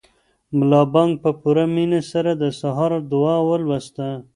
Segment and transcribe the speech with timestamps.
[0.57, 4.07] ملا بانګ په پوره مینه سره د سهار دعا ولوسته.